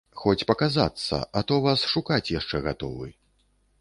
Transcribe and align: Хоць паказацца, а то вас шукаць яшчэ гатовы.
Хоць 0.19 0.45
паказацца, 0.51 1.19
а 1.41 1.43
то 1.51 1.59
вас 1.67 1.85
шукаць 1.93 2.33
яшчэ 2.39 2.63
гатовы. 2.69 3.07